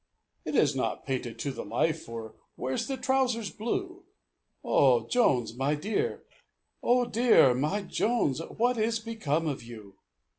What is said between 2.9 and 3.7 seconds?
trowsers